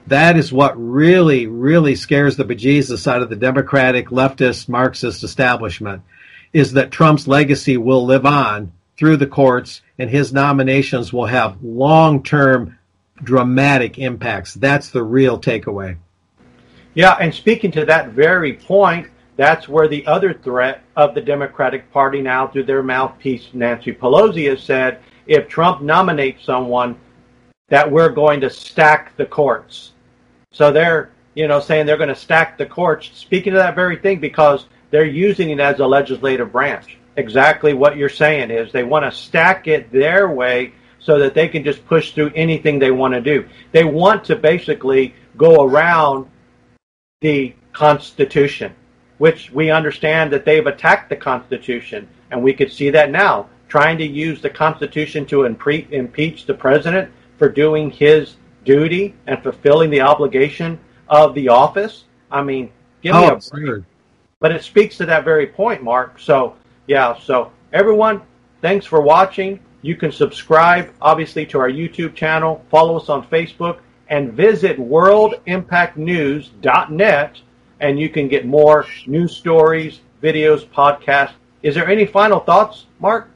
That 0.06 0.36
is 0.36 0.52
what 0.52 0.74
really, 0.76 1.46
really 1.46 1.94
scares 1.94 2.36
the 2.36 2.44
bejesus 2.44 3.06
out 3.06 3.22
of 3.22 3.30
the 3.30 3.36
Democratic, 3.36 4.08
leftist, 4.08 4.68
Marxist 4.68 5.22
establishment, 5.22 6.02
is 6.52 6.72
that 6.72 6.90
Trump's 6.90 7.26
legacy 7.26 7.76
will 7.76 8.04
live 8.04 8.26
on 8.26 8.72
through 8.98 9.16
the 9.16 9.26
courts 9.26 9.80
and 10.02 10.10
his 10.10 10.32
nominations 10.32 11.12
will 11.12 11.26
have 11.26 11.62
long 11.62 12.24
term 12.24 12.76
dramatic 13.22 14.00
impacts. 14.00 14.52
That's 14.54 14.90
the 14.90 15.04
real 15.04 15.40
takeaway. 15.40 15.96
Yeah, 16.94 17.12
and 17.20 17.32
speaking 17.32 17.70
to 17.70 17.84
that 17.84 18.08
very 18.08 18.54
point, 18.54 19.06
that's 19.36 19.68
where 19.68 19.86
the 19.86 20.04
other 20.08 20.34
threat 20.34 20.82
of 20.96 21.14
the 21.14 21.20
Democratic 21.20 21.92
Party 21.92 22.20
now, 22.20 22.48
through 22.48 22.64
their 22.64 22.82
mouthpiece, 22.82 23.50
Nancy 23.52 23.92
Pelosi, 23.92 24.50
has 24.50 24.60
said 24.60 24.98
if 25.28 25.46
Trump 25.46 25.82
nominates 25.82 26.44
someone, 26.44 26.98
that 27.68 27.88
we're 27.88 28.10
going 28.10 28.40
to 28.40 28.50
stack 28.50 29.16
the 29.16 29.24
courts. 29.24 29.92
So 30.50 30.72
they're, 30.72 31.12
you 31.34 31.46
know, 31.46 31.60
saying 31.60 31.86
they're 31.86 31.96
going 31.96 32.08
to 32.08 32.16
stack 32.16 32.58
the 32.58 32.66
courts, 32.66 33.08
speaking 33.14 33.52
to 33.52 33.60
that 33.60 33.76
very 33.76 33.98
thing 33.98 34.18
because 34.18 34.66
they're 34.90 35.04
using 35.04 35.50
it 35.50 35.60
as 35.60 35.78
a 35.78 35.86
legislative 35.86 36.50
branch. 36.50 36.98
Exactly 37.16 37.74
what 37.74 37.96
you're 37.96 38.08
saying 38.08 38.50
is 38.50 38.72
they 38.72 38.84
want 38.84 39.04
to 39.04 39.16
stack 39.16 39.68
it 39.68 39.92
their 39.92 40.28
way 40.28 40.72
so 40.98 41.18
that 41.18 41.34
they 41.34 41.48
can 41.48 41.64
just 41.64 41.84
push 41.86 42.12
through 42.12 42.32
anything 42.34 42.78
they 42.78 42.90
want 42.90 43.12
to 43.14 43.20
do. 43.20 43.46
They 43.72 43.84
want 43.84 44.24
to 44.24 44.36
basically 44.36 45.14
go 45.36 45.64
around 45.64 46.30
the 47.20 47.54
Constitution, 47.72 48.74
which 49.18 49.50
we 49.50 49.70
understand 49.70 50.32
that 50.32 50.44
they've 50.44 50.66
attacked 50.66 51.10
the 51.10 51.16
Constitution, 51.16 52.08
and 52.30 52.42
we 52.42 52.52
could 52.52 52.72
see 52.72 52.90
that 52.90 53.10
now, 53.10 53.48
trying 53.68 53.98
to 53.98 54.06
use 54.06 54.40
the 54.40 54.50
Constitution 54.50 55.26
to 55.26 55.38
impre- 55.38 55.90
impeach 55.90 56.46
the 56.46 56.54
president 56.54 57.10
for 57.38 57.48
doing 57.48 57.90
his 57.90 58.36
duty 58.64 59.14
and 59.26 59.42
fulfilling 59.42 59.90
the 59.90 60.00
obligation 60.00 60.78
of 61.08 61.34
the 61.34 61.48
office. 61.48 62.04
I 62.30 62.42
mean, 62.42 62.70
give 63.02 63.14
me 63.14 63.20
oh, 63.24 63.36
a 63.36 63.40
break. 63.50 63.84
But 64.40 64.52
it 64.52 64.62
speaks 64.62 64.96
to 64.98 65.06
that 65.06 65.24
very 65.24 65.46
point, 65.46 65.82
Mark. 65.82 66.18
So, 66.18 66.56
yeah, 66.92 67.18
so 67.18 67.50
everyone, 67.72 68.20
thanks 68.60 68.84
for 68.84 69.00
watching. 69.00 69.58
You 69.80 69.96
can 69.96 70.12
subscribe, 70.12 70.92
obviously, 71.00 71.46
to 71.46 71.58
our 71.58 71.70
YouTube 71.70 72.14
channel, 72.14 72.62
follow 72.70 72.98
us 72.98 73.08
on 73.08 73.26
Facebook, 73.28 73.78
and 74.08 74.34
visit 74.34 74.76
worldimpactnews.net, 74.76 77.40
and 77.80 77.98
you 77.98 78.10
can 78.10 78.28
get 78.28 78.44
more 78.44 78.84
news 79.06 79.34
stories, 79.34 80.00
videos, 80.22 80.66
podcasts. 80.66 81.32
Is 81.62 81.76
there 81.76 81.88
any 81.88 82.04
final 82.04 82.40
thoughts, 82.40 82.84
Mark? 83.00 83.30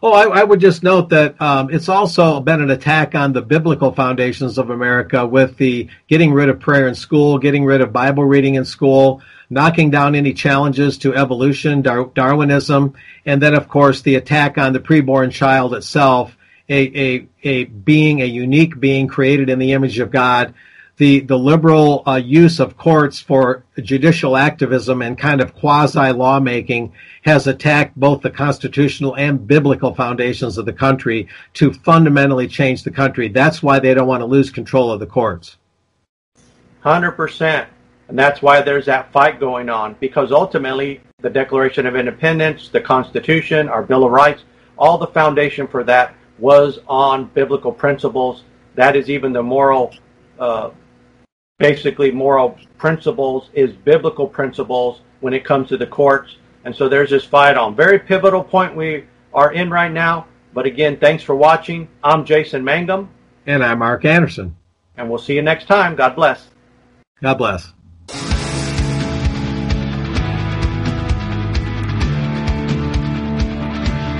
Oh, 0.00 0.12
I, 0.12 0.40
I 0.40 0.44
would 0.44 0.60
just 0.60 0.84
note 0.84 1.08
that 1.08 1.40
um, 1.42 1.70
it's 1.70 1.88
also 1.88 2.38
been 2.40 2.62
an 2.62 2.70
attack 2.70 3.16
on 3.16 3.32
the 3.32 3.42
biblical 3.42 3.92
foundations 3.92 4.56
of 4.56 4.70
America 4.70 5.26
with 5.26 5.56
the 5.56 5.88
getting 6.06 6.32
rid 6.32 6.48
of 6.48 6.60
prayer 6.60 6.86
in 6.86 6.94
school, 6.94 7.38
getting 7.38 7.64
rid 7.64 7.80
of 7.80 7.92
Bible 7.92 8.24
reading 8.24 8.54
in 8.54 8.64
school, 8.64 9.22
knocking 9.50 9.90
down 9.90 10.14
any 10.14 10.34
challenges 10.34 10.98
to 10.98 11.16
evolution, 11.16 11.82
Dar- 11.82 12.10
Darwinism, 12.14 12.94
and 13.26 13.42
then, 13.42 13.54
of 13.54 13.68
course, 13.68 14.02
the 14.02 14.14
attack 14.14 14.56
on 14.56 14.72
the 14.72 14.78
preborn 14.78 15.32
child 15.32 15.74
itself, 15.74 16.36
a, 16.68 17.16
a, 17.16 17.28
a 17.42 17.64
being, 17.64 18.22
a 18.22 18.26
unique 18.26 18.78
being 18.78 19.08
created 19.08 19.50
in 19.50 19.58
the 19.58 19.72
image 19.72 19.98
of 19.98 20.12
God 20.12 20.54
the 20.98 21.20
the 21.20 21.38
liberal 21.38 22.02
uh, 22.06 22.16
use 22.16 22.60
of 22.60 22.76
courts 22.76 23.20
for 23.20 23.64
judicial 23.80 24.36
activism 24.36 25.00
and 25.00 25.16
kind 25.16 25.40
of 25.40 25.54
quasi 25.54 26.12
lawmaking 26.12 26.92
has 27.22 27.46
attacked 27.46 27.98
both 27.98 28.20
the 28.20 28.30
constitutional 28.30 29.16
and 29.16 29.46
biblical 29.46 29.94
foundations 29.94 30.58
of 30.58 30.66
the 30.66 30.72
country 30.72 31.28
to 31.54 31.72
fundamentally 31.72 32.48
change 32.48 32.82
the 32.82 32.90
country. 32.90 33.28
That's 33.28 33.62
why 33.62 33.78
they 33.78 33.94
don't 33.94 34.08
want 34.08 34.22
to 34.22 34.26
lose 34.26 34.50
control 34.50 34.90
of 34.90 35.00
the 35.00 35.06
courts. 35.06 35.56
Hundred 36.80 37.12
percent, 37.12 37.68
and 38.08 38.18
that's 38.18 38.42
why 38.42 38.60
there's 38.60 38.86
that 38.86 39.12
fight 39.12 39.38
going 39.38 39.68
on 39.68 39.94
because 40.00 40.32
ultimately 40.32 41.00
the 41.20 41.30
Declaration 41.30 41.86
of 41.86 41.94
Independence, 41.96 42.68
the 42.68 42.80
Constitution, 42.80 43.68
our 43.68 43.82
Bill 43.82 44.04
of 44.04 44.10
Rights, 44.10 44.42
all 44.76 44.98
the 44.98 45.08
foundation 45.08 45.66
for 45.68 45.84
that 45.84 46.14
was 46.38 46.80
on 46.88 47.26
biblical 47.26 47.72
principles. 47.72 48.44
That 48.74 48.96
is 48.96 49.10
even 49.10 49.32
the 49.32 49.42
moral 49.42 49.92
uh, 50.38 50.70
basically 51.58 52.10
moral 52.12 52.56
principles 52.78 53.50
is 53.52 53.72
biblical 53.72 54.26
principles 54.28 55.00
when 55.20 55.34
it 55.34 55.44
comes 55.44 55.68
to 55.68 55.76
the 55.76 55.86
courts. 55.86 56.36
And 56.64 56.74
so 56.74 56.88
there's 56.88 57.10
this 57.10 57.24
fight 57.24 57.56
on. 57.56 57.74
Very 57.74 57.98
pivotal 57.98 58.44
point 58.44 58.76
we 58.76 59.04
are 59.34 59.52
in 59.52 59.68
right 59.68 59.90
now. 59.90 60.26
But 60.54 60.66
again, 60.66 60.96
thanks 60.98 61.22
for 61.22 61.34
watching. 61.34 61.88
I'm 62.02 62.24
Jason 62.24 62.64
Mangum. 62.64 63.10
And 63.46 63.64
I'm 63.64 63.80
Mark 63.80 64.04
Anderson. 64.04 64.56
And 64.96 65.08
we'll 65.08 65.18
see 65.18 65.34
you 65.34 65.42
next 65.42 65.66
time. 65.66 65.96
God 65.96 66.14
bless. 66.14 66.48
God 67.22 67.34
bless. 67.34 67.72